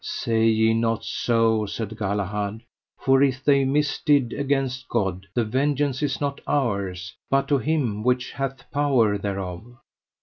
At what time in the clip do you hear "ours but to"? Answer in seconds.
6.47-7.59